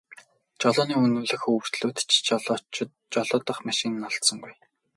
[0.61, 2.11] Жолооны үнэмлэх өвөртлөөд ч
[3.13, 4.53] жолоодох машин нь олдсонгүй.